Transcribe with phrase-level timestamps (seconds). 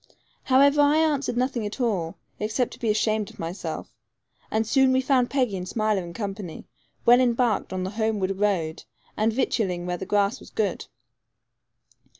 [0.45, 3.93] However, I answered nothing at all, except to be ashamed of myself;
[4.49, 6.65] and soon we found Peggy and Smiler in company,
[7.05, 8.83] well embarked on the homeward road,
[9.15, 10.87] and victualling where the grass was good.